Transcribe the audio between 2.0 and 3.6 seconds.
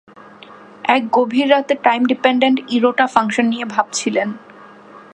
dependent ইরোটা function